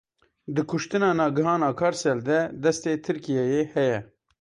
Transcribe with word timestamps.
Di 0.55 0.61
kuştina 0.69 1.09
Nagihan 1.19 1.61
Akarsel 1.69 2.19
de 2.27 2.39
destê 2.63 2.93
Tirkiyeyê 3.05 3.61
heye. 3.73 3.99